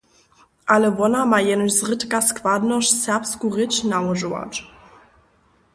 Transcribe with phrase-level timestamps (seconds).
[0.67, 4.53] Ale wona ma jenož zrědka składnosć, serbsku rěč nałožować.